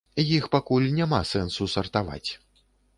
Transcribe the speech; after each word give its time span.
Іх 0.37 0.47
пакуль 0.55 0.89
няма 1.01 1.21
сэнсу 1.35 1.71
сартаваць. 1.77 2.29